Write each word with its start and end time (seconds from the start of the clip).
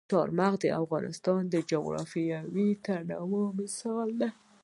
چار 0.11 0.27
مغز 0.39 0.59
د 0.61 0.65
افغانستان 0.81 1.41
د 1.49 1.55
جغرافیوي 1.71 2.69
تنوع 2.85 3.47
مثال 3.59 4.07
دی. 4.19 4.29